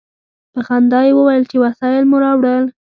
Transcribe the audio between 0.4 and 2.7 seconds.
په خندا یې وویل چې وسایل مو راوړل.